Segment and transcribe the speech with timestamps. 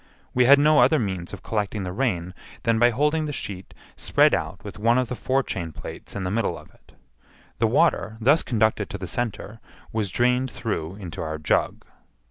[0.33, 4.33] We had no other means of collecting the rain than by holding the sheet spread
[4.33, 6.93] out with one of the forechain plates in the middle of it.
[7.59, 9.59] The water, thus conducted to the centre,
[9.93, 11.85] was drained through into our jug.